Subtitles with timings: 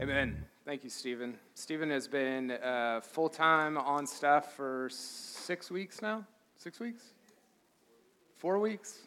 [0.00, 0.44] Amen.
[0.64, 1.38] Thank you, Stephen.
[1.54, 6.26] Stephen has been uh, full time on staff for six weeks now.
[6.56, 7.12] Six weeks?
[8.38, 9.06] Four weeks?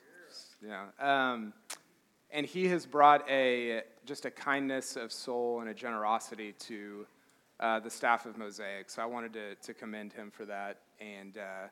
[0.65, 0.86] Yeah.
[0.97, 1.52] Um,
[2.31, 7.05] and he has brought a just a kindness of soul and a generosity to
[7.59, 8.89] uh, the staff of Mosaic.
[8.89, 10.79] So I wanted to, to commend him for that.
[11.01, 11.67] And uh,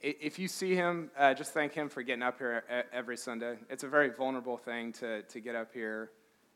[0.00, 3.56] if you see him, uh, just thank him for getting up here every Sunday.
[3.70, 6.10] It's a very vulnerable thing to, to get up here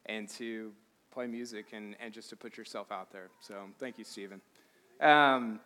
[0.06, 0.72] and to
[1.16, 3.30] play music and, and just to put yourself out there.
[3.41, 4.38] So thank you, Stephen.
[5.00, 5.60] Um,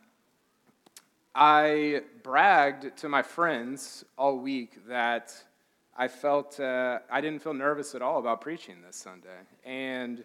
[1.35, 5.35] I bragged to my friends all week that
[5.97, 9.41] I felt uh, I didn't feel nervous at all about preaching this Sunday.
[9.65, 10.23] And,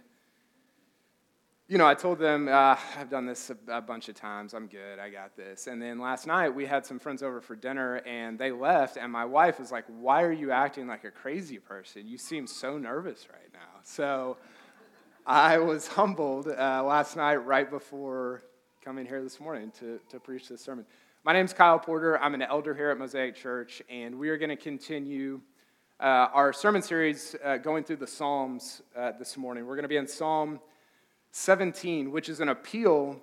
[1.68, 4.54] you know, I told them, uh, I've done this a, a, bunch of times.
[4.54, 5.00] I'm good.
[5.00, 5.66] I got this.
[5.66, 8.96] And then last night we had some friends over for dinner and they left.
[8.96, 12.08] And my wife was like, Why are you acting like a crazy person?
[12.08, 13.82] You seem so nervous right now.
[13.82, 14.38] So,
[15.28, 18.44] I was humbled uh, last night right before
[18.84, 20.86] coming here this morning to, to preach this sermon.
[21.24, 22.20] My name is Kyle Porter.
[22.20, 25.42] I'm an elder here at Mosaic Church, and we are going to continue
[26.00, 29.66] uh, our sermon series uh, going through the Psalms uh, this morning.
[29.66, 30.60] We're going to be in Psalm
[31.32, 33.20] 17, which is an appeal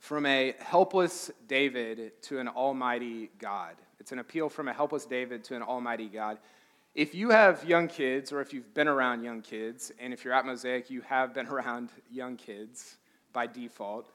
[0.00, 3.74] from a helpless David to an almighty God.
[4.00, 6.38] It's an appeal from a helpless David to an almighty God.
[6.98, 10.34] If you have young kids, or if you've been around young kids, and if you're
[10.34, 12.96] at Mosaic, you have been around young kids
[13.32, 14.10] by default,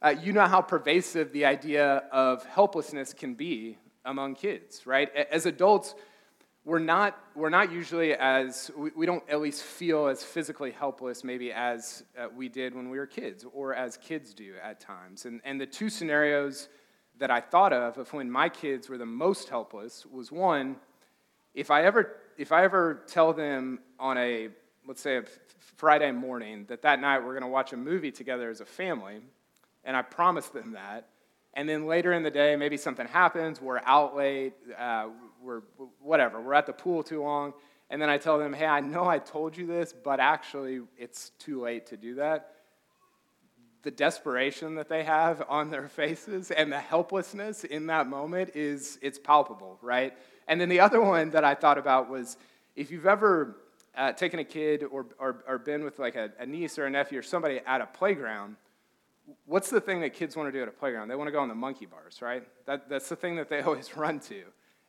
[0.00, 5.12] uh, you know how pervasive the idea of helplessness can be among kids, right?
[5.16, 5.96] As adults,
[6.64, 11.24] we're not, we're not usually as, we, we don't at least feel as physically helpless
[11.24, 15.24] maybe as uh, we did when we were kids, or as kids do at times.
[15.24, 16.68] And, and the two scenarios
[17.18, 20.76] that I thought of of when my kids were the most helpless was one,
[21.52, 24.48] if I ever if I ever tell them on a,
[24.86, 25.24] let's say, a
[25.76, 29.20] Friday morning that that night we're going to watch a movie together as a family,
[29.84, 31.08] and I promise them that,
[31.54, 35.08] and then later in the day, maybe something happens, we're out late, uh,
[35.42, 35.62] we're
[36.00, 37.52] whatever, we're at the pool too long,
[37.90, 41.30] and then I tell them, hey, I know I told you this, but actually it's
[41.40, 42.52] too late to do that.
[43.82, 48.98] The desperation that they have on their faces and the helplessness in that moment is
[49.02, 50.14] it's palpable, right?
[50.48, 52.36] And then the other one that I thought about was
[52.74, 53.56] if you've ever
[53.96, 56.90] uh, taken a kid or, or, or been with like a, a, niece or a
[56.90, 58.56] nephew or somebody at a playground,
[59.44, 61.08] what's the thing that kids want to do at a playground?
[61.08, 62.42] They want to go on the monkey bars, right?
[62.66, 64.42] That, that's the thing that they always run to.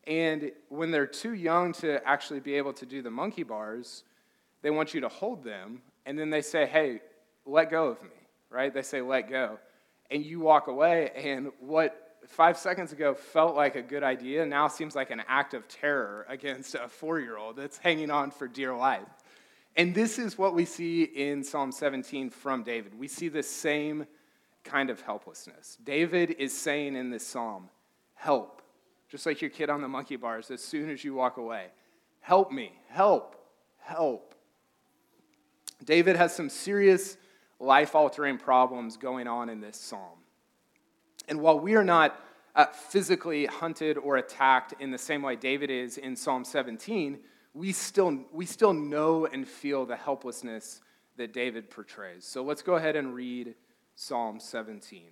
[0.08, 4.03] And when they're too young to actually be able to do the monkey bars,
[4.62, 7.02] they want you to hold them, and then they say, hey,
[7.46, 8.09] let go of me,
[8.50, 8.74] right?
[8.74, 9.59] They say, let go.
[10.09, 14.67] And you walk away, and what five seconds ago felt like a good idea now
[14.67, 18.47] seems like an act of terror against a four year old that's hanging on for
[18.47, 19.07] dear life.
[19.75, 22.97] And this is what we see in Psalm 17 from David.
[22.97, 24.06] We see the same
[24.63, 25.78] kind of helplessness.
[25.84, 27.69] David is saying in this psalm,
[28.13, 28.61] Help.
[29.07, 31.67] Just like your kid on the monkey bars as soon as you walk away.
[32.19, 32.73] Help me.
[32.90, 33.35] Help.
[33.79, 34.35] Help.
[35.84, 37.17] David has some serious
[37.59, 40.19] life altering problems going on in this psalm.
[41.29, 42.19] And while we are not
[42.56, 47.19] uh, physically hunted or attacked in the same way David is in Psalm 17,
[47.53, 50.81] we still, we still know and feel the helplessness
[51.17, 52.25] that David portrays.
[52.25, 53.53] So let's go ahead and read
[53.95, 55.01] Psalm 17.
[55.03, 55.07] It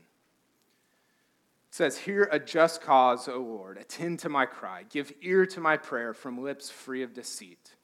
[1.70, 3.78] says, Hear a just cause, O Lord.
[3.78, 4.84] Attend to my cry.
[4.90, 7.76] Give ear to my prayer from lips free of deceit.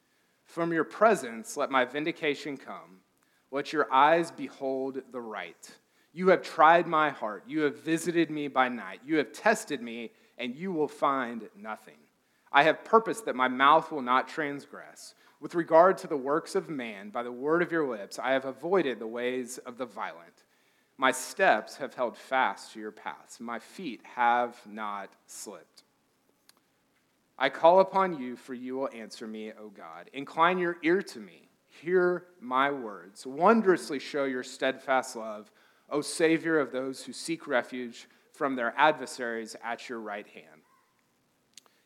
[0.45, 3.01] From your presence, let my vindication come.
[3.51, 5.69] Let your eyes behold the right.
[6.13, 7.43] You have tried my heart.
[7.47, 9.01] You have visited me by night.
[9.03, 11.97] You have tested me, and you will find nothing.
[12.51, 15.15] I have purposed that my mouth will not transgress.
[15.41, 18.45] With regard to the works of man, by the word of your lips, I have
[18.45, 20.43] avoided the ways of the violent.
[20.97, 23.39] My steps have held fast to your paths.
[23.39, 25.83] My feet have not slipped.
[27.39, 30.11] I call upon you, for you will answer me, O God.
[30.13, 31.49] Incline your ear to me.
[31.81, 33.25] Hear my words.
[33.25, 35.51] Wondrously show your steadfast love
[35.93, 40.63] O Savior of those who seek refuge from their adversaries at your right hand.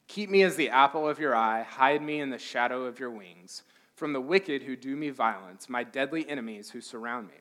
[0.07, 3.11] Keep me as the apple of your eye, hide me in the shadow of your
[3.11, 3.63] wings,
[3.95, 7.33] from the wicked who do me violence, my deadly enemies who surround me.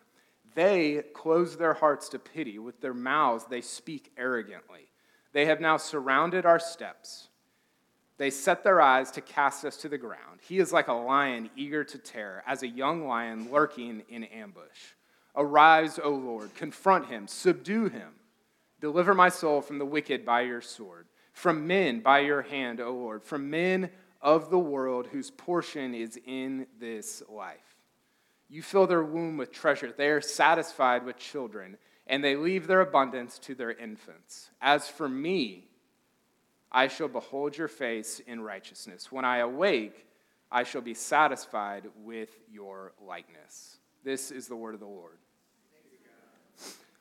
[0.57, 4.91] They close their hearts to pity, with their mouths they speak arrogantly.
[5.33, 7.29] They have now surrounded our steps.
[8.19, 10.41] They set their eyes to cast us to the ground.
[10.41, 14.96] He is like a lion eager to tear, as a young lion lurking in ambush.
[15.37, 18.15] Arise, O Lord, confront him, subdue him.
[18.81, 22.93] Deliver my soul from the wicked by your sword, from men by your hand, O
[22.93, 23.91] Lord, from men
[24.23, 27.77] of the world whose portion is in this life.
[28.49, 29.93] You fill their womb with treasure.
[29.94, 34.50] They are satisfied with children, and they leave their abundance to their infants.
[34.61, 35.69] As for me,
[36.71, 39.11] I shall behold your face in righteousness.
[39.11, 40.06] When I awake,
[40.50, 43.79] I shall be satisfied with your likeness.
[44.05, 45.19] This is the word of the Lord.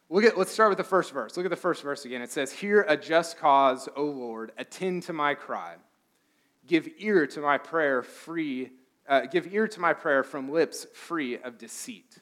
[0.09, 1.35] Look at, let's start with the first verse.
[1.35, 2.21] Look at the first verse again.
[2.21, 5.75] It says, Hear a just cause, O Lord, attend to my cry.
[6.67, 8.71] Give ear to my prayer free,
[9.07, 12.19] uh, give ear to my prayer from lips free of deceit.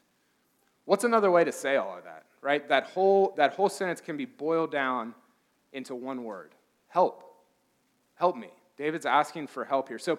[0.86, 2.66] What's another way to say all of that, right?
[2.68, 5.14] That whole, that whole sentence can be boiled down
[5.72, 6.54] into one word
[6.88, 7.24] help.
[8.14, 8.48] Help me.
[8.76, 9.98] David's asking for help here.
[9.98, 10.18] So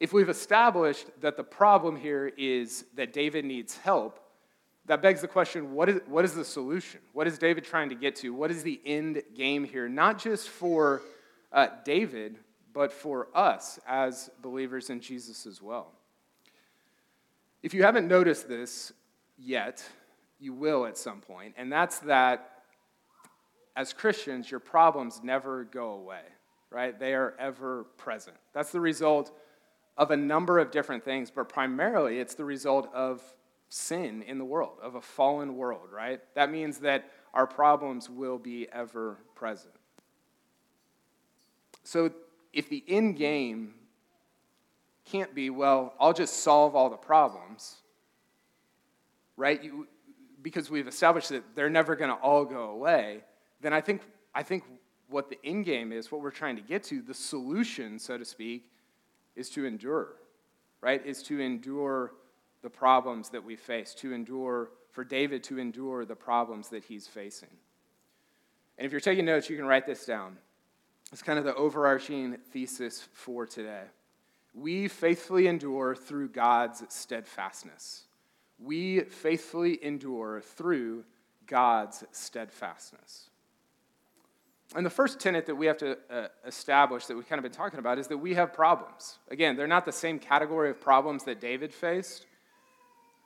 [0.00, 4.20] if we've established that the problem here is that David needs help,
[4.86, 7.00] that begs the question what is, what is the solution?
[7.12, 8.34] What is David trying to get to?
[8.34, 9.88] What is the end game here?
[9.88, 11.02] Not just for
[11.52, 12.38] uh, David,
[12.72, 15.92] but for us as believers in Jesus as well.
[17.62, 18.92] If you haven't noticed this
[19.38, 19.82] yet,
[20.38, 22.50] you will at some point, and that's that
[23.76, 26.22] as Christians, your problems never go away,
[26.70, 26.98] right?
[26.98, 28.36] They are ever present.
[28.52, 29.32] That's the result
[29.96, 33.22] of a number of different things, but primarily it's the result of
[33.74, 36.20] sin in the world, of a fallen world, right?
[36.34, 39.74] That means that our problems will be ever present.
[41.82, 42.12] So
[42.52, 43.74] if the end game
[45.04, 47.78] can't be, well, I'll just solve all the problems,
[49.36, 49.62] right?
[49.62, 49.88] You,
[50.40, 53.24] because we've established that they're never going to all go away,
[53.60, 54.62] then I think, I think
[55.08, 58.24] what the end game is, what we're trying to get to, the solution, so to
[58.24, 58.70] speak,
[59.34, 60.14] is to endure,
[60.80, 61.04] right?
[61.04, 62.12] Is to endure
[62.64, 67.06] the problems that we face, to endure, for David to endure the problems that he's
[67.06, 67.50] facing.
[68.78, 70.38] And if you're taking notes, you can write this down.
[71.12, 73.82] It's kind of the overarching thesis for today.
[74.54, 78.04] We faithfully endure through God's steadfastness.
[78.58, 81.04] We faithfully endure through
[81.46, 83.28] God's steadfastness.
[84.74, 87.52] And the first tenet that we have to uh, establish that we've kind of been
[87.52, 89.18] talking about is that we have problems.
[89.30, 92.26] Again, they're not the same category of problems that David faced,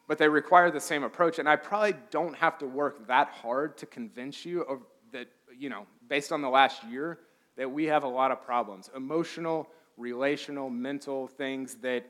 [0.08, 1.38] but they require the same approach.
[1.38, 4.80] And I probably don't have to work that hard to convince you of
[5.12, 7.20] that, you know, based on the last year,
[7.56, 12.04] that we have a lot of problems emotional, relational, mental things that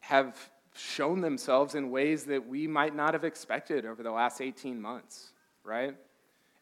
[0.00, 0.38] have
[0.74, 5.32] shown themselves in ways that we might not have expected over the last 18 months,
[5.64, 5.96] right?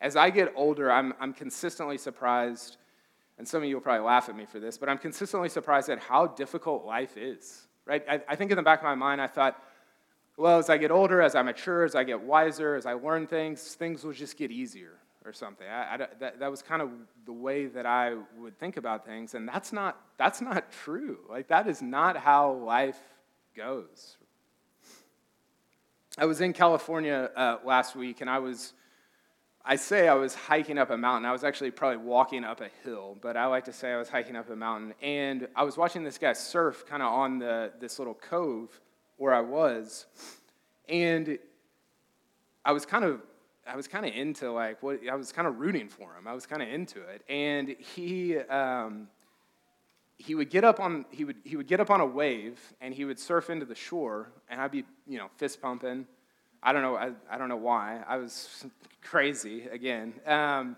[0.00, 2.76] As I get older, I'm, I'm consistently surprised,
[3.38, 5.88] and some of you will probably laugh at me for this, but I'm consistently surprised
[5.88, 8.04] at how difficult life is, right?
[8.08, 9.62] I, I think in the back of my mind, I thought,
[10.36, 13.26] well, as I get older, as I mature, as I get wiser, as I learn
[13.26, 14.92] things, things will just get easier
[15.24, 15.66] or something.
[15.66, 16.90] I, I, that, that was kind of
[17.26, 21.18] the way that I would think about things, and that's not, that's not true.
[21.28, 22.98] Like, that is not how life
[23.56, 24.16] goes.
[26.18, 28.72] I was in California uh, last week, and I was,
[29.64, 31.24] I say I was hiking up a mountain.
[31.24, 34.08] I was actually probably walking up a hill, but I like to say I was
[34.08, 34.92] hiking up a mountain.
[35.00, 38.78] And I was watching this guy surf kind of on the, this little cove
[39.22, 40.06] where I was,
[40.88, 41.38] and
[42.64, 43.20] I was kind of
[43.64, 46.26] I was kind of into like what I was kind of rooting for him.
[46.26, 49.06] I was kind of into it, and he um,
[50.18, 52.92] he would get up on he would he would get up on a wave and
[52.92, 56.04] he would surf into the shore, and I'd be you know fist pumping.
[56.60, 58.64] I don't know I, I don't know why I was
[59.02, 60.14] crazy again.
[60.26, 60.76] Um,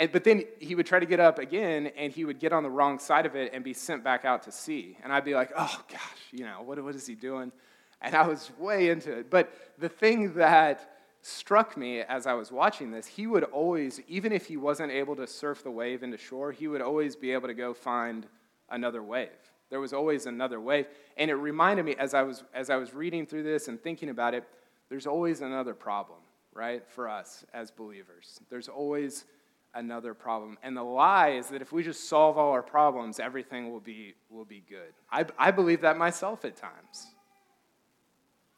[0.00, 2.64] and, but then he would try to get up again, and he would get on
[2.64, 4.96] the wrong side of it and be sent back out to sea.
[5.04, 6.00] And I'd be like, oh gosh,
[6.32, 7.52] you know what what is he doing?
[8.00, 9.30] and I was way into it.
[9.30, 14.32] But the thing that struck me as I was watching this, he would always, even
[14.32, 17.48] if he wasn't able to surf the wave into shore, he would always be able
[17.48, 18.26] to go find
[18.70, 19.28] another wave.
[19.68, 20.86] There was always another wave.
[21.16, 24.08] And it reminded me as I was as I was reading through this and thinking
[24.08, 24.44] about it,
[24.88, 26.18] there's always another problem,
[26.54, 26.82] right?
[26.88, 28.40] For us as believers.
[28.48, 29.26] There's always
[29.74, 30.58] another problem.
[30.62, 34.14] And the lie is that if we just solve all our problems, everything will be
[34.28, 34.92] will be good.
[35.10, 37.06] I, I believe that myself at times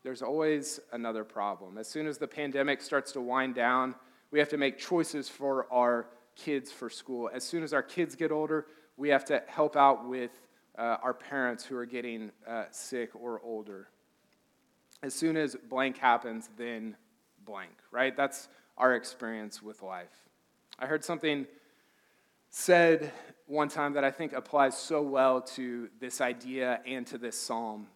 [0.03, 1.79] there's always another problem.
[1.79, 3.95] As soon as the pandemic starts to wind down,
[4.31, 7.31] we have to make choices for our kids for school.
[7.33, 8.67] As soon as our kids get older,
[8.97, 10.31] we have to help out with
[10.77, 13.89] uh, our parents who are getting uh, sick or older.
[15.03, 16.97] As soon as blank happens, then
[17.45, 18.17] blank, right?
[18.17, 20.29] That's our experience with life.
[20.83, 21.47] I heard something
[22.51, 23.11] said
[23.47, 27.87] one time that I think applies so well to this idea and to this psalm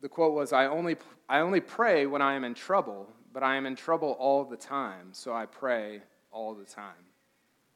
[0.00, 0.96] the quote was I only,
[1.28, 4.56] I only pray when I am in trouble, but I am in trouble all the
[4.56, 6.00] time, so I pray
[6.32, 6.94] all the time.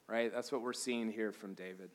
[0.06, 0.32] Right?
[0.32, 1.90] That's what we're seeing here from David.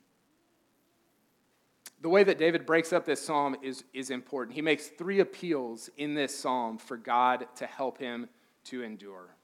[2.01, 4.55] the way that David breaks up this psalm is, is important.
[4.55, 8.29] He makes three appeals in this psalm for God to help him
[8.65, 9.35] to endure.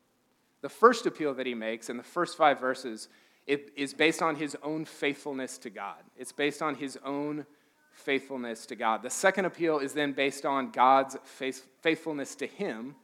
[0.66, 3.08] The first appeal that he makes in the first five verses
[3.46, 6.00] it is based on his own faithfulness to God.
[6.18, 7.46] It's based on his own
[7.92, 9.04] faithfulness to God.
[9.04, 12.96] The second appeal is then based on God's faithfulness to him.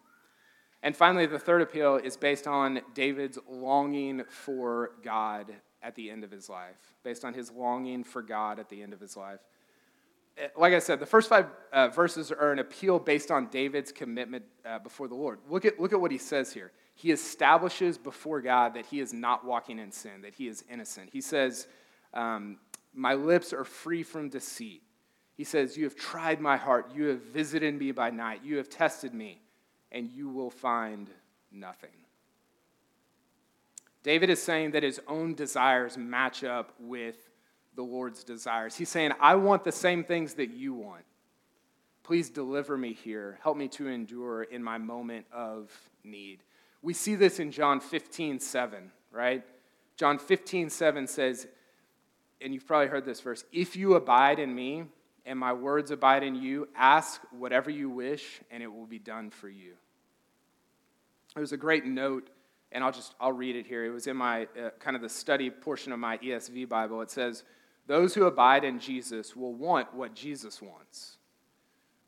[0.81, 5.53] And finally, the third appeal is based on David's longing for God
[5.83, 8.91] at the end of his life, based on his longing for God at the end
[8.91, 9.41] of his life.
[10.35, 13.91] Eh, like I said, the first five uh, verses are an appeal based on David's
[13.91, 15.37] commitment uh, before the Lord.
[15.47, 16.71] Look at, look at what he says here.
[17.01, 21.09] He establishes before God that he is not walking in sin, that he is innocent.
[21.11, 21.67] He says,
[22.13, 22.59] um,
[22.93, 24.83] My lips are free from deceit.
[25.35, 26.91] He says, You have tried my heart.
[26.93, 28.41] You have visited me by night.
[28.43, 29.41] You have tested me,
[29.91, 31.09] and you will find
[31.51, 31.89] nothing.
[34.03, 37.15] David is saying that his own desires match up with
[37.75, 38.75] the Lord's desires.
[38.75, 41.05] He's saying, I want the same things that you want.
[42.03, 43.39] Please deliver me here.
[43.41, 45.71] Help me to endure in my moment of
[46.03, 46.43] need.
[46.81, 49.43] We see this in John 15, 7, right?
[49.97, 51.47] John 15, 7 says,
[52.41, 54.85] and you've probably heard this verse if you abide in me
[55.25, 59.29] and my words abide in you, ask whatever you wish and it will be done
[59.29, 59.73] for you.
[61.35, 62.29] There's a great note
[62.71, 63.85] and I'll just I'll read it here.
[63.85, 67.01] It was in my uh, kind of the study portion of my ESV Bible.
[67.01, 67.43] It says,
[67.87, 71.17] "Those who abide in Jesus will want what Jesus wants.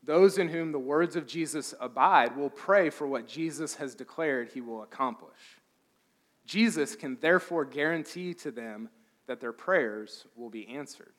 [0.04, 4.50] Those in whom the words of Jesus abide will pray for what Jesus has declared
[4.50, 5.58] he will accomplish.
[6.44, 8.90] Jesus can therefore guarantee to them
[9.26, 11.14] that their prayers will be answered."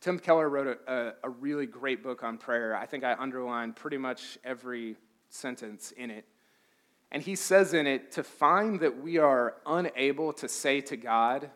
[0.00, 2.76] Tim Keller wrote a, a, a really great book on prayer.
[2.76, 4.96] I think I underlined pretty much every
[5.28, 6.24] sentence in it.
[7.10, 11.50] And he says in it to find that we are unable to say to God,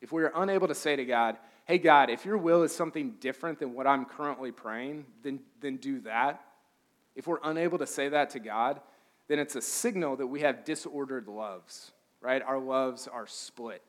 [0.00, 1.36] if we are unable to say to God,
[1.70, 5.76] hey, God, if your will is something different than what I'm currently praying, then, then
[5.76, 6.42] do that.
[7.14, 8.80] If we're unable to say that to God,
[9.28, 12.42] then it's a signal that we have disordered loves, right?
[12.42, 13.84] Our loves are split.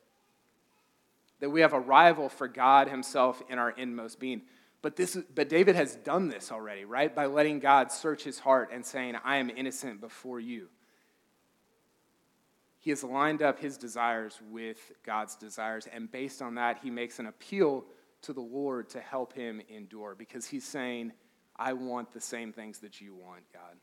[1.39, 4.43] That we have a rival for God Himself in our inmost being.
[4.83, 7.15] But, this, but David has done this already, right?
[7.15, 10.67] By letting God search his heart and saying, I am innocent before you
[12.81, 15.87] he has lined up his desires with God's desires.
[15.93, 17.85] And based on that, he makes an appeal
[18.23, 21.13] to the Lord to help him endure because he's saying,
[21.55, 23.75] I want the same things that you want, God.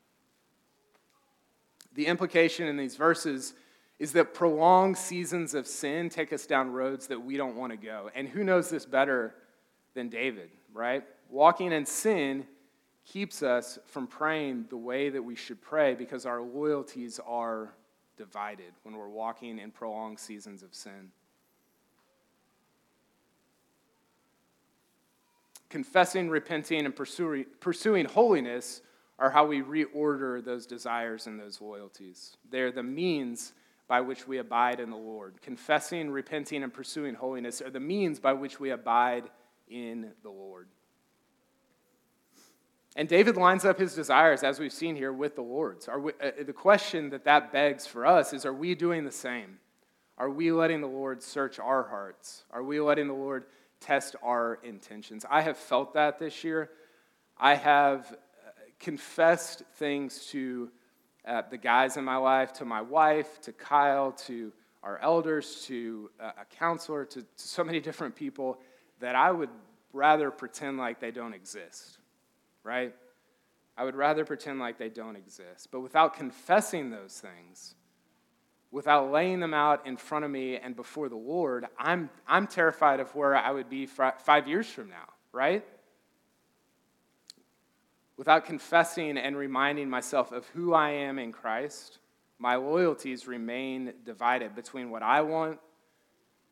[1.94, 3.54] The implication in these verses
[4.00, 7.78] is that prolonged seasons of sin take us down roads that we don't want to
[7.78, 8.10] go.
[8.16, 9.32] And who knows this better
[9.94, 11.04] than David, right?
[11.30, 12.48] Walking in sin
[13.04, 17.74] keeps us from praying the way that we should pray because our loyalties are
[18.18, 21.12] divided when we're walking in prolonged seasons of sin.
[25.70, 28.82] Confessing, repenting, and pursuing, holiness
[29.18, 32.36] are how we reorder those desires and those loyalties.
[32.50, 33.52] They're the means
[33.86, 35.40] by which we abide in the Lord.
[35.42, 39.24] Confessing, repenting, and pursuing holiness are the means by which we abide
[39.68, 40.68] in the Lord.
[42.98, 45.88] And David lines up his desires, as we've seen here, with the Lord's.
[46.00, 49.58] We, uh, the question that that begs for us is are we doing the same?
[50.18, 52.42] Are we letting the Lord search our hearts?
[52.50, 53.44] Are we letting the Lord
[53.78, 55.24] test our intentions?
[55.30, 56.70] I have felt that this year.
[57.38, 58.50] I have uh,
[58.80, 60.68] confessed things to
[61.24, 64.52] uh, the guys in my life, to my wife, to Kyle, to
[64.82, 68.58] our elders, to uh, a counselor, to, to so many different people
[68.98, 69.50] that I would
[69.92, 71.98] rather pretend like they don't exist
[72.68, 72.94] right?
[73.78, 75.68] I would rather pretend like they don't exist.
[75.72, 77.74] But without confessing those things,
[78.70, 83.00] without laying them out in front of me and before the Lord, I'm, I'm terrified
[83.00, 85.64] of where I would be five years from now, right?
[88.18, 91.98] Without confessing and reminding myself of who I am in Christ,
[92.38, 95.58] my loyalties remain divided between what I want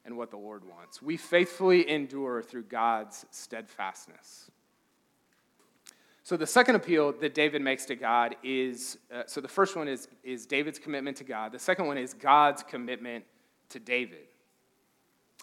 [0.06, 1.02] and what the Lord wants.
[1.02, 4.50] We faithfully endure through God's steadfastness.
[6.26, 9.86] So the second appeal that David makes to God is uh, so the first one
[9.86, 11.52] is, is David's commitment to God.
[11.52, 13.24] The second one is God's commitment
[13.68, 14.26] to David.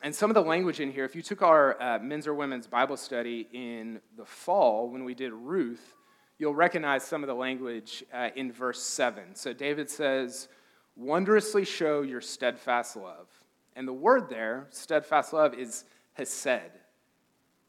[0.01, 2.67] And some of the language in here, if you took our uh, men's or women's
[2.67, 5.95] Bible study in the fall when we did Ruth,
[6.37, 9.35] you'll recognize some of the language uh, in verse 7.
[9.35, 10.49] So David says,
[10.97, 13.29] Wondrously show your steadfast love.
[13.77, 16.73] And the word there, steadfast love, is hesed.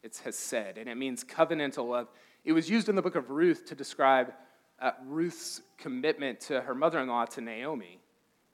[0.03, 2.09] It's hesed, and it means covenantal love.
[2.45, 4.33] It was used in the book of Ruth to describe
[4.81, 8.01] uh, Ruth's commitment to her mother in law, to Naomi,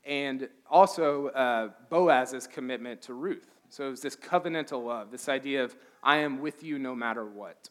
[0.04, 3.48] and also uh, Boaz's commitment to Ruth.
[3.68, 7.24] So it was this covenantal love, this idea of, I am with you no matter
[7.24, 7.68] what.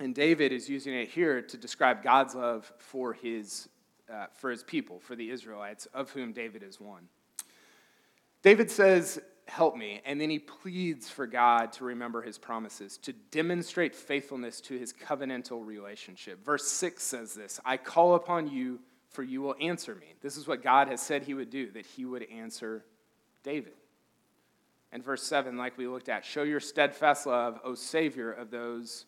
[0.00, 3.68] And David is using it here to describe God's love for his,
[4.12, 7.08] uh, for his people, for the Israelites, of whom David is one.
[8.42, 10.02] David says, Help me.
[10.04, 14.92] And then he pleads for God to remember his promises, to demonstrate faithfulness to his
[14.92, 16.44] covenantal relationship.
[16.44, 18.78] Verse 6 says this I call upon you,
[19.08, 20.14] for you will answer me.
[20.20, 22.84] This is what God has said he would do, that he would answer
[23.42, 23.72] David.
[24.92, 29.06] And verse 7, like we looked at, show your steadfast love, O Savior of those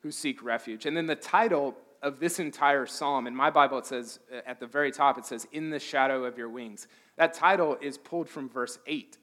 [0.00, 0.86] who seek refuge.
[0.86, 4.60] And then the title of this entire psalm, in my Bible, it says uh, at
[4.60, 6.88] the very top, it says, In the shadow of your wings.
[7.16, 9.18] That title is pulled from verse 8,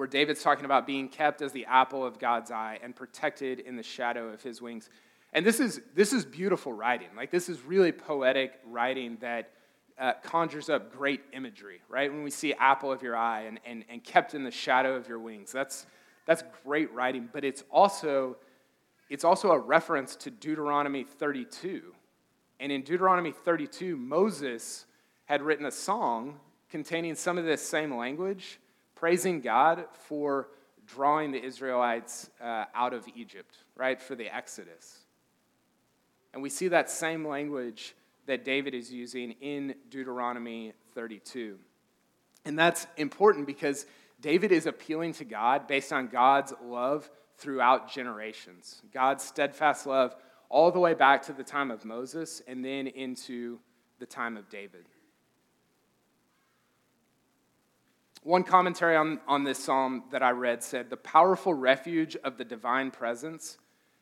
[0.00, 3.76] where David's talking about being kept as the apple of God's eye and protected in
[3.76, 4.88] the shadow of his wings.
[5.34, 7.08] And this is, this is beautiful writing.
[7.14, 9.50] Like, this is really poetic writing that
[9.98, 12.10] uh, conjures up great imagery, right?
[12.10, 15.06] When we see apple of your eye and, and, and kept in the shadow of
[15.06, 15.84] your wings, that's,
[16.24, 18.38] that's great writing, but it's also,
[19.10, 21.92] it's also a reference to Deuteronomy 32.
[22.58, 24.86] And in Deuteronomy 32, Moses
[25.26, 26.40] had written a song
[26.70, 28.59] containing some of this same language,
[29.00, 30.48] praising God for
[30.86, 34.98] drawing the Israelites uh, out of Egypt, right, for the Exodus.
[36.34, 37.94] And we see that same language
[38.26, 41.56] that David is using in Deuteronomy 32.
[42.44, 43.86] And that's important because
[44.20, 48.82] David is appealing to God based on God's love throughout generations.
[48.92, 50.14] God's steadfast love
[50.50, 53.60] all the way back to the time of Moses and then into
[53.98, 54.84] the time of David.
[58.22, 62.44] One commentary on, on this psalm that I read said The powerful refuge of the
[62.44, 63.58] divine presence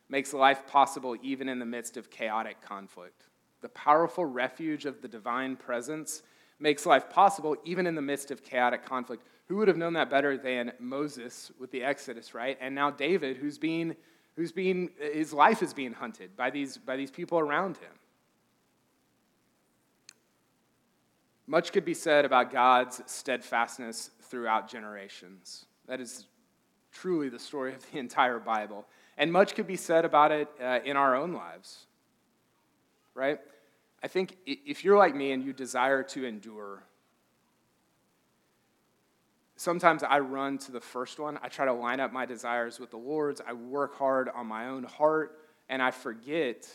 [0.08, 3.28] makes life possible even in the midst of chaotic conflict
[3.60, 6.22] the powerful refuge of the divine presence,
[6.60, 9.24] makes life possible even in the midst of chaotic conflict.
[9.46, 12.58] Who would have known that better than Moses with the Exodus, right?
[12.60, 13.96] And now David, who's being,
[14.36, 17.92] who's being his life is being hunted by these, by these people around him.
[21.48, 25.66] Much could be said about God's steadfastness throughout generations.
[25.86, 26.26] That is
[26.92, 28.86] truly the story of the entire Bible.
[29.16, 31.88] And much could be said about it uh, in our own lives
[33.18, 33.40] right?
[34.02, 36.84] I think if you're like me and you desire to endure,
[39.56, 41.36] sometimes I run to the first one.
[41.42, 43.42] I try to line up my desires with the Lord's.
[43.44, 45.36] I work hard on my own heart,
[45.68, 46.68] and I forget.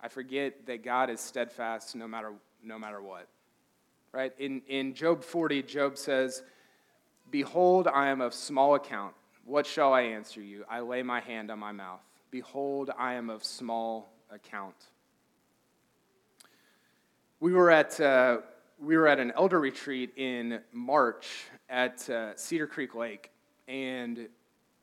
[0.00, 2.32] I forget that God is steadfast no matter,
[2.64, 3.28] no matter what.
[4.12, 4.32] Right?
[4.38, 6.42] In, in Job 40, Job says,
[7.30, 9.14] Behold, I am of small account.
[9.44, 10.64] What shall I answer you?
[10.68, 12.00] I lay my hand on my mouth.
[12.30, 14.74] Behold, I am of small account.
[17.40, 18.38] We were at, uh,
[18.80, 23.30] we were at an elder retreat in March at uh, Cedar Creek Lake.
[23.66, 24.28] And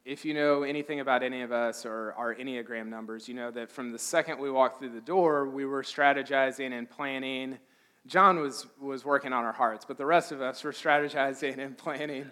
[0.08, 3.70] if you know anything about any of us or our Enneagram numbers, you know that
[3.70, 7.58] from the second we walked through the door, we were strategizing and planning.
[8.06, 11.78] John was, was working on our hearts, but the rest of us were strategizing and
[11.78, 12.32] planning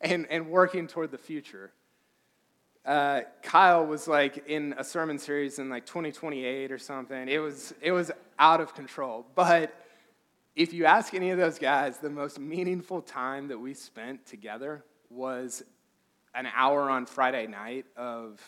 [0.00, 1.72] and, and working toward the future.
[2.86, 7.28] Uh, Kyle was like in a sermon series in like 2028 or something.
[7.28, 9.26] It was, it was out of control.
[9.34, 9.74] But
[10.56, 14.84] if you ask any of those guys, the most meaningful time that we spent together
[15.10, 15.62] was
[16.34, 18.40] an hour on Friday night of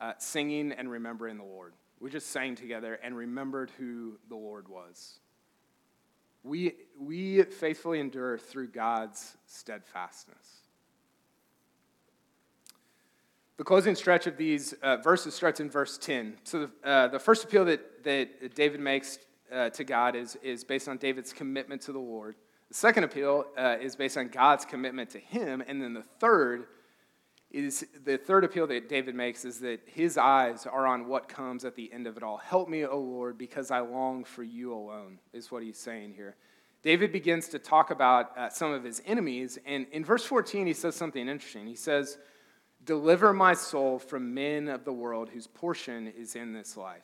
[0.00, 1.74] uh, singing and remembering the Lord.
[2.00, 5.18] We just sang together and remembered who the Lord was.
[6.44, 10.60] We, we faithfully endure through God's steadfastness.
[13.56, 16.36] The closing stretch of these uh, verses starts in verse 10.
[16.44, 19.18] So the, uh, the first appeal that, that David makes
[19.50, 22.36] uh, to God is, is based on David's commitment to the Lord.
[22.68, 25.62] The second appeal uh, is based on God's commitment to him.
[25.66, 26.66] And then the third
[27.50, 31.64] is the third appeal that David makes is that his eyes are on what comes
[31.64, 32.36] at the end of it all.
[32.36, 36.36] Help me, O Lord, because I long for you alone, is what he's saying here.
[36.82, 39.58] David begins to talk about uh, some of his enemies.
[39.66, 41.66] And in verse 14, he says something interesting.
[41.66, 42.18] He says,
[42.84, 47.02] Deliver my soul from men of the world whose portion is in this life.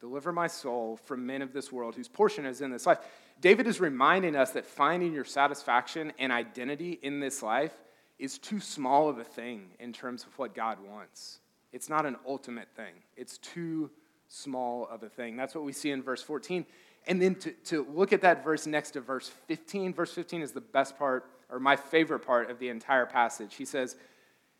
[0.00, 2.98] Deliver my soul from men of this world whose portion is in this life.
[3.40, 7.72] David is reminding us that finding your satisfaction and identity in this life
[8.18, 11.40] is too small of a thing in terms of what God wants.
[11.72, 13.90] It's not an ultimate thing, it's too
[14.28, 15.36] small of a thing.
[15.36, 16.64] That's what we see in verse 14.
[17.06, 20.52] And then to, to look at that verse next to verse 15, verse 15 is
[20.52, 23.54] the best part, or my favorite part of the entire passage.
[23.56, 23.96] He says,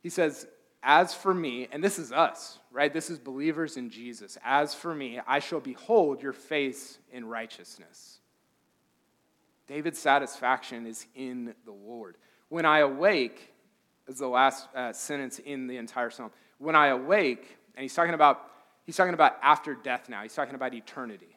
[0.03, 0.47] he says,
[0.83, 2.93] as for me, and this is us, right?
[2.93, 4.37] This is believers in Jesus.
[4.45, 8.19] As for me, I shall behold your face in righteousness.
[9.67, 12.17] David's satisfaction is in the Lord.
[12.55, 13.53] When I awake,
[14.07, 16.31] is the last uh, sentence in the entire psalm.
[16.59, 18.49] When I awake, and he's talking about
[18.85, 20.23] he's talking about after death now.
[20.23, 21.37] He's talking about eternity.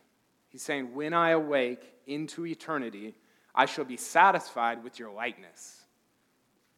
[0.50, 3.16] He's saying, "When I awake into eternity,
[3.56, 5.88] I shall be satisfied with your likeness."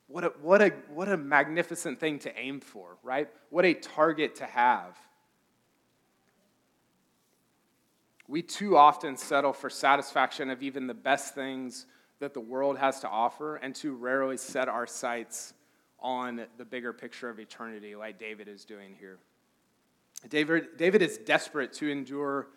[0.08, 3.28] What a, what a, what a magnificent thing to aim for, right?
[3.50, 4.98] What a target to have.
[8.30, 11.86] We too often settle for satisfaction of even the best things
[12.20, 15.54] that the world has to offer, and too rarely set our sights
[16.00, 19.18] on the bigger picture of eternity, like David is doing here.
[20.30, 22.48] David, David is desperate to endure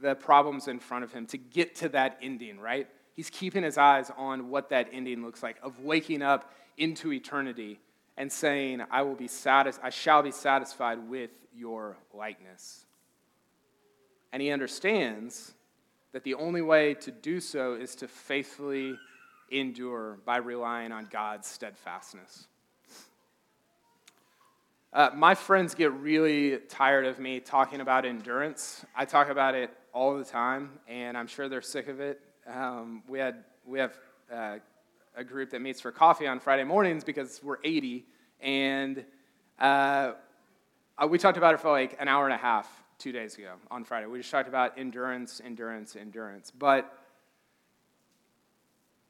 [0.00, 2.88] the problems in front of him, to get to that ending, right?
[3.14, 7.78] He's keeping his eyes on what that ending looks like, of waking up into eternity
[8.16, 12.86] and saying, I will be satis- I shall be satisfied with your likeness.
[14.32, 15.54] And he understands
[16.12, 18.98] that the only way to do so is to faithfully
[19.52, 22.46] endure by relying on God's steadfastness.
[24.92, 28.84] Uh, my friends get really tired of me talking about endurance.
[28.94, 32.20] I talk about it all the time, and I'm sure they're sick of it.
[32.46, 33.98] Um, we, had, we have
[34.30, 34.56] uh,
[35.16, 38.04] a group that meets for coffee on Friday mornings because we're 80,
[38.40, 39.04] and
[39.58, 40.12] uh,
[41.08, 43.84] we talked about it for like an hour and a half two days ago on
[43.84, 44.06] Friday.
[44.06, 46.50] We just talked about endurance, endurance, endurance.
[46.50, 46.92] But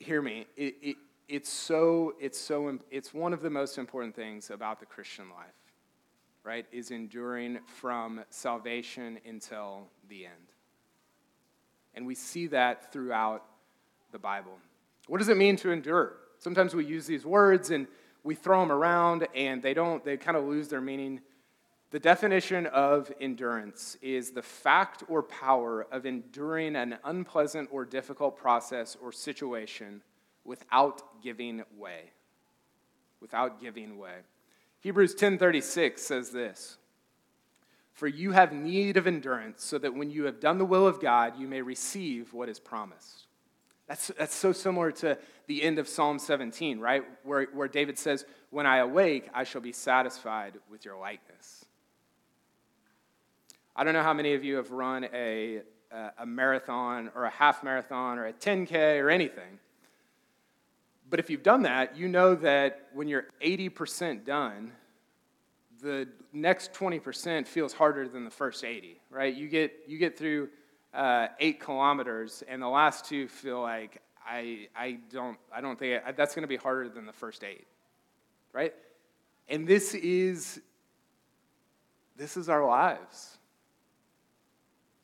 [0.03, 0.97] hear me, it, it,
[1.29, 5.55] it's so, it's so, it's one of the most important things about the Christian life,
[6.45, 6.67] right?
[6.73, 10.35] Is enduring from salvation until the end.
[11.95, 13.45] And we see that throughout
[14.13, 14.59] the Bible.
[15.09, 16.15] What does it mean to endure?
[16.39, 17.87] Sometimes we use these words and
[18.25, 21.21] we throw them around and they don't, they kind of lose their meaning.
[21.93, 28.35] The definition of endurance is the fact or power of enduring an unpleasant or difficult
[28.35, 30.01] process or situation
[30.43, 32.13] without giving way.
[33.21, 34.21] Without giving way.
[34.81, 36.79] Hebrews 10:36 says this:
[37.93, 40.99] For you have need of endurance so that when you have done the will of
[40.99, 43.27] God, you may receive what is promised.
[43.87, 47.05] That's, that's so similar to the end of Psalm 17, right?
[47.25, 51.62] Where, where David says, When I awake, I shall be satisfied with your likeness.
[53.75, 55.63] I don't know how many of you have run a,
[56.19, 59.59] a marathon or a half marathon or a 10K or anything.
[61.09, 64.73] But if you've done that, you know that when you're 80% done,
[65.83, 69.35] the next 20% feels harder than the first 80, right?
[69.35, 70.49] You get, you get through
[70.95, 76.03] uh, eight kilometers, and the last two feel like I, I don't I don't think
[76.07, 77.67] I, that's going to be harder than the first eight,
[78.53, 78.75] right?
[79.49, 80.61] And this is
[82.17, 83.39] this is our lives.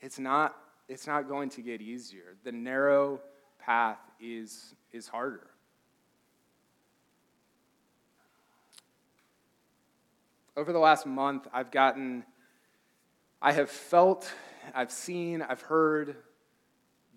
[0.00, 0.56] It's not
[0.88, 2.36] it's not going to get easier.
[2.44, 3.20] The narrow
[3.58, 5.46] path is is harder.
[10.56, 12.24] Over the last month, I've gotten
[13.40, 14.32] I have felt
[14.74, 16.16] I've seen, I've heard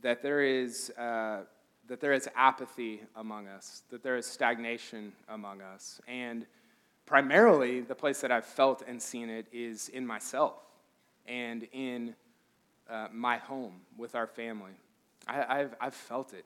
[0.01, 1.41] that there is, uh,
[1.87, 5.99] that there is apathy among us, that there is stagnation among us.
[6.07, 6.45] And
[7.05, 10.59] primarily, the place that I've felt and seen it is in myself
[11.27, 12.15] and in
[12.91, 14.73] uh, my home with our family.
[15.27, 16.45] I, have I've felt it.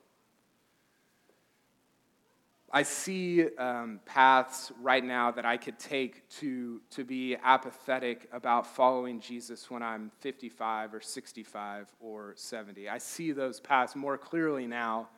[2.72, 8.66] I see um, paths right now that I could take to, to be apathetic about
[8.66, 12.88] following Jesus when I'm 55 or 65 or 70.
[12.88, 15.08] I see those paths more clearly now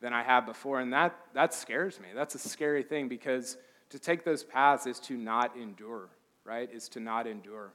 [0.00, 2.08] than I have before, and that, that scares me.
[2.14, 3.56] That's a scary thing because
[3.90, 6.10] to take those paths is to not endure,
[6.44, 6.70] right?
[6.72, 7.72] Is to not endure.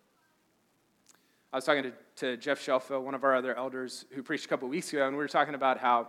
[1.53, 4.47] I was talking to, to Jeff Shelfield, one of our other elders who preached a
[4.47, 6.07] couple weeks ago, and we were talking about how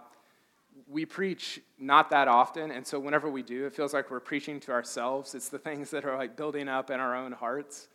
[0.89, 4.59] we preach not that often, and so whenever we do, it feels like we're preaching
[4.61, 5.35] to ourselves.
[5.35, 7.89] It's the things that are like building up in our own hearts.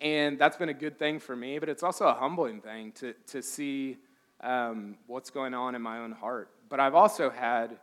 [0.00, 3.12] And that's been a good thing for me, but it's also a humbling thing to,
[3.26, 3.96] to see
[4.40, 6.50] um, what's going on in my own heart.
[6.68, 7.76] But I've also had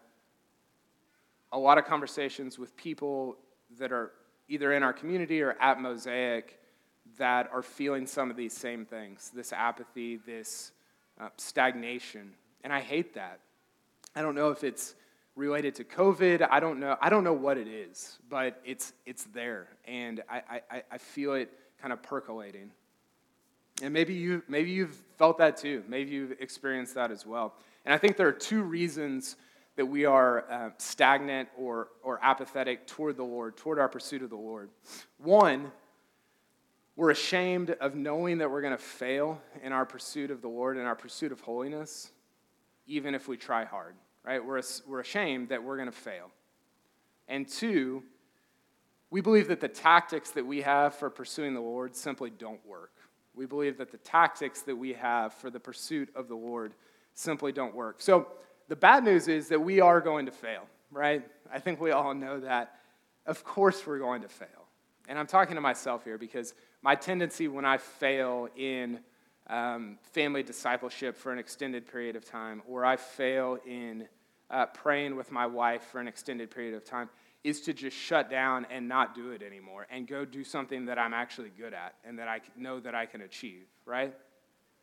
[1.52, 3.36] a lot of conversations with people
[3.78, 4.14] that are
[4.48, 6.61] either in our community or at Mosaic
[7.18, 10.72] that are feeling some of these same things this apathy, this
[11.20, 12.32] uh, stagnation.
[12.64, 13.40] And I hate that.
[14.16, 14.96] I don't know if it's
[15.36, 16.48] related to COVID.
[16.50, 16.98] I don't know.
[17.02, 21.34] I don't know what it is, but it's it's there, and I, I, I feel
[21.34, 22.72] it kind of percolating.
[23.82, 25.84] And maybe you maybe you've felt that too.
[25.88, 27.56] Maybe you've experienced that as well.
[27.86, 29.38] And I think there are two reasons
[29.78, 34.30] that we are uh, stagnant or or apathetic toward the Lord, toward our pursuit of
[34.30, 34.70] the Lord.
[35.18, 35.72] One,
[36.96, 40.78] we're ashamed of knowing that we're going to fail in our pursuit of the Lord
[40.78, 42.12] and our pursuit of holiness
[42.88, 44.44] even if we try hard, right?
[44.44, 46.30] We're, we're ashamed that we're going to fail.
[47.28, 48.04] And two,
[49.10, 52.92] we believe that the tactics that we have for pursuing the Lord simply don't work.
[53.34, 56.74] We believe that the tactics that we have for the pursuit of the Lord
[57.14, 58.02] simply don't work.
[58.02, 58.28] So
[58.68, 61.26] the bad news is that we are going to fail, right?
[61.52, 62.76] I think we all know that.
[63.26, 64.48] Of course, we're going to fail.
[65.08, 69.00] And I'm talking to myself here because my tendency when I fail in
[69.48, 74.08] um, family discipleship for an extended period of time, or I fail in
[74.50, 77.10] uh, praying with my wife for an extended period of time,
[77.44, 81.00] is to just shut down and not do it anymore and go do something that
[81.00, 84.14] I'm actually good at and that I know that I can achieve, right?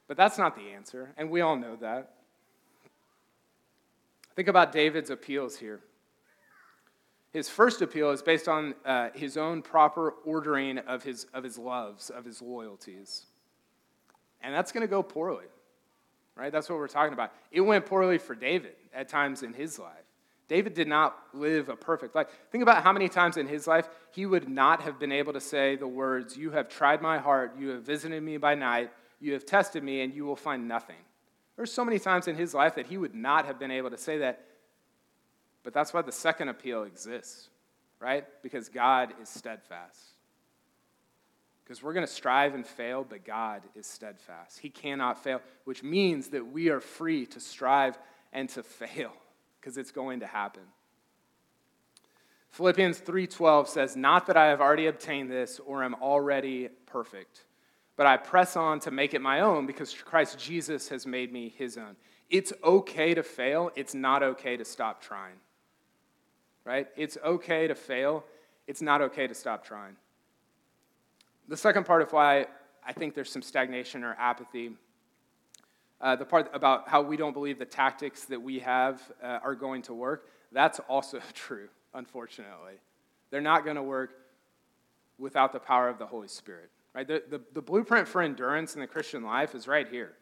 [0.09, 2.14] But that's not the answer, and we all know that.
[4.35, 5.81] Think about David's appeals here.
[7.31, 11.59] His first appeal is based on uh, his own proper ordering of his, of his
[11.59, 13.27] loves, of his loyalties.
[14.41, 15.45] And that's going to go poorly,
[16.37, 16.51] right?
[16.51, 17.33] That's what we're talking about.
[17.53, 19.93] It went poorly for David at times in his life.
[20.49, 22.29] David did not live a perfect life.
[22.51, 25.41] Think about how many times in his life he would not have been able to
[25.41, 29.35] say the words, You have tried my heart, you have visited me by night, you
[29.35, 30.97] have tested me, and you will find nothing.
[31.57, 33.99] There's so many times in his life that he would not have been able to
[33.99, 34.45] say that.
[35.68, 37.50] But that's why the second appeal exists,
[38.00, 38.24] right?
[38.42, 40.00] Because God is steadfast.
[41.62, 44.61] Because we're going to strive and fail, but God is steadfast.
[44.61, 47.98] He cannot fail, which means that we are free to strive
[48.33, 49.12] and to fail
[49.61, 50.62] because it's going to happen.
[52.48, 57.44] Philippians 3:12 says, "Not that I have already obtained this or am already perfect,
[57.94, 61.50] but I press on to make it my own because Christ Jesus has made me
[61.50, 61.94] his own."
[62.31, 65.38] It's okay to fail, it's not okay to stop trying.
[66.68, 66.87] Right?
[66.96, 68.24] It's okay to fail,
[68.66, 69.96] it's not okay to stop trying.
[71.48, 72.46] The second part of why
[72.87, 74.72] I think there's some stagnation or apathy
[76.00, 79.54] uh, the part about how we don't believe the tactics that we have uh, are
[79.54, 82.74] going to work, that's also true, unfortunately.
[83.31, 84.11] They're not going to work
[85.18, 86.70] without the power of the Holy Spirit.
[86.94, 87.07] Right?
[87.07, 90.12] The, the, the blueprint for endurance in the Christian life is right here.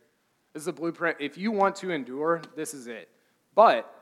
[0.53, 1.19] This is the blueprint.
[1.21, 3.09] If you want to endure, this is it.
[3.55, 3.93] But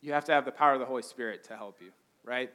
[0.00, 1.90] you have to have the power of the Holy Spirit to help you,
[2.24, 2.50] right?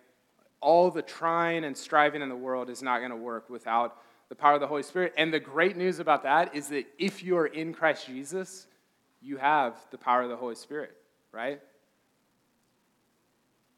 [0.62, 3.98] All the trying and striving in the world is not going to work without
[4.30, 5.14] the power of the Holy Spirit.
[5.18, 8.68] And the great news about that is that if you are in Christ Jesus,
[9.22, 10.96] you have the power of the Holy Spirit,
[11.32, 11.62] right?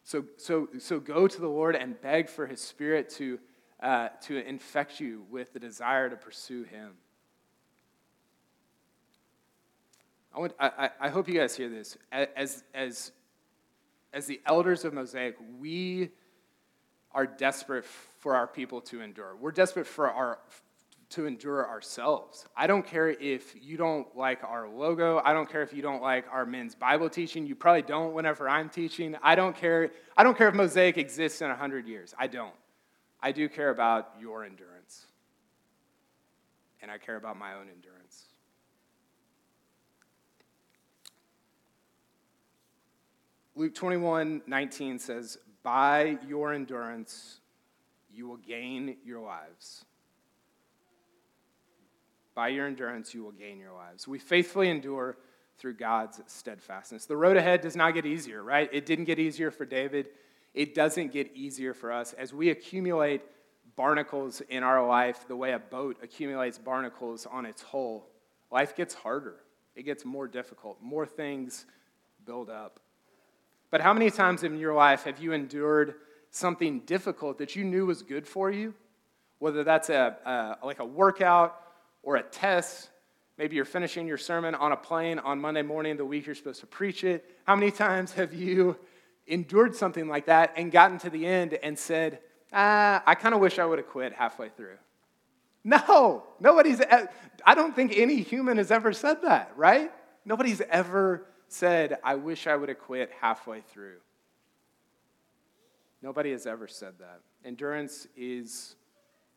[0.03, 3.39] So, so, so go to the Lord and beg for his Spirit to,
[3.81, 6.91] uh, to infect you with the desire to pursue him.
[10.33, 11.97] I, want, I, I hope you guys hear this.
[12.11, 13.11] As, as,
[14.13, 16.09] as the elders of Mosaic, we
[17.11, 19.35] are desperate for our people to endure.
[19.35, 20.39] We're desperate for our
[21.09, 22.45] to endure ourselves.
[22.55, 25.21] I don't care if you don't like our logo.
[25.23, 27.45] I don't care if you don't like our men's Bible teaching.
[27.45, 29.15] You probably don't whenever I'm teaching.
[29.23, 29.91] I don't care.
[30.17, 32.13] I don't care if Mosaic exists in 100 years.
[32.19, 32.53] I don't.
[33.21, 35.05] I do care about your endurance.
[36.81, 38.25] And I care about my own endurance.
[43.57, 47.39] Luke 21 19 says, By your endurance,
[48.13, 49.83] you will gain your lives.
[52.35, 54.07] By your endurance, you will gain your lives.
[54.07, 55.17] We faithfully endure
[55.57, 57.07] through God's steadfastness.
[57.07, 58.69] The road ahead does not get easier, right?
[58.71, 60.09] It didn't get easier for David.
[60.53, 62.13] It doesn't get easier for us.
[62.13, 63.23] As we accumulate
[63.75, 68.05] barnacles in our life, the way a boat accumulates barnacles on its hull,
[68.51, 69.37] life gets harder.
[69.75, 70.79] It gets more difficult.
[70.79, 71.65] More things
[72.23, 72.81] build up.
[73.69, 75.95] But how many times in your life have you endured
[76.29, 78.73] something difficult that you knew was good for you,
[79.39, 81.59] whether that's a, a, like a workout
[82.03, 82.89] or a test.
[83.37, 86.61] Maybe you're finishing your sermon on a plane on Monday morning, the week you're supposed
[86.61, 87.25] to preach it.
[87.45, 88.77] How many times have you
[89.27, 92.19] endured something like that and gotten to the end and said,
[92.53, 94.77] ah, I kind of wish I would have quit halfway through?
[95.63, 96.81] No, nobody's,
[97.45, 99.91] I don't think any human has ever said that, right?
[100.23, 103.97] Nobody's ever said, I wish I would have quit halfway through.
[106.01, 107.21] Nobody has ever said that.
[107.43, 108.75] Endurance is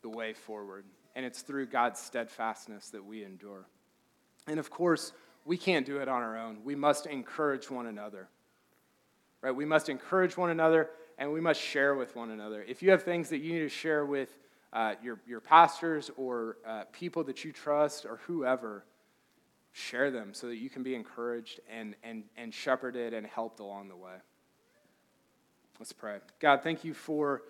[0.03, 3.67] the way forward, and it's through God's steadfastness that we endure.
[4.47, 5.13] And of course,
[5.45, 6.59] we can't do it on our own.
[6.65, 8.29] We must encourage one another.
[9.43, 9.55] Right?
[9.55, 12.63] We must encourage one another and we must share with one another.
[12.63, 14.39] If you have things that you need to share with
[14.73, 18.85] uh, your, your pastors or uh, people that you trust or whoever,
[19.73, 23.89] share them so that you can be encouraged and, and, and shepherded and helped along
[23.89, 24.15] the way.
[25.79, 26.19] Let's pray.
[26.41, 27.43] God, thank you for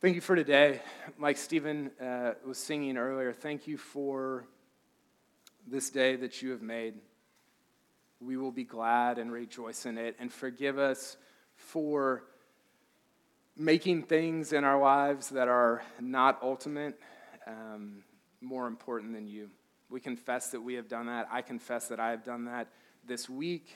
[0.00, 0.80] thank you for today.
[1.18, 4.46] Like Stephen uh, was singing earlier, thank you for
[5.66, 6.94] this day that you have made.
[8.20, 10.16] we will be glad and rejoice in it.
[10.18, 11.16] And forgive us
[11.56, 12.24] for
[13.56, 16.98] making things in our lives that are not ultimate
[17.46, 18.02] um,
[18.40, 19.50] more important than you.
[19.94, 21.28] We confess that we have done that.
[21.30, 22.66] I confess that I have done that
[23.06, 23.68] this week.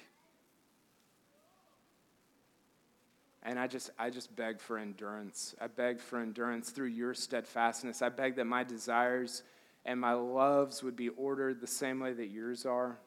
[3.44, 5.54] And I just, I just beg for endurance.
[5.60, 8.02] I beg for endurance through your steadfastness.
[8.02, 9.44] I beg that my desires
[9.84, 12.98] and my loves would be ordered the same way that yours are,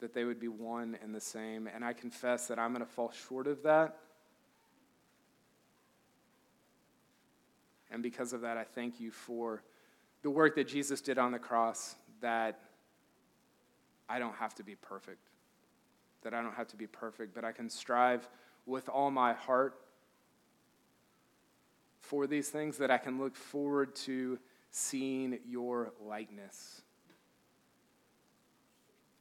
[0.00, 1.66] that they would be one and the same.
[1.66, 3.98] And I confess that I'm going to fall short of that.
[7.90, 9.62] And because of that, I thank you for
[10.22, 12.60] the work that Jesus did on the cross, that
[14.08, 15.28] I don't have to be perfect.
[16.22, 18.28] That I don't have to be perfect, but I can strive
[18.66, 19.80] with all my heart
[22.00, 24.38] for these things, that I can look forward to
[24.70, 26.82] seeing your likeness.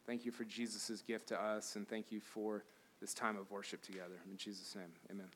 [0.05, 2.63] Thank you for Jesus' gift to us, and thank you for
[3.01, 4.15] this time of worship together.
[4.29, 5.27] In Jesus' name, amen.